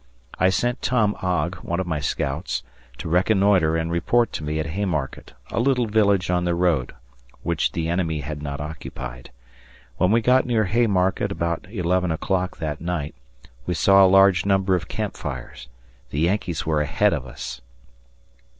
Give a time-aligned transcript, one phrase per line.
[0.39, 2.63] I sent Tom Ogg, one of my scouts,
[2.97, 6.95] to reconnoitre and report to me at Haymarket, a little village on the road,
[7.43, 9.29] which the enemy had not occupied.
[9.97, 13.13] When we got near Haymarket about eleven o'clock that night,
[13.67, 15.67] we a large number of camp fires.
[16.09, 17.61] The Yankees were ahead of us!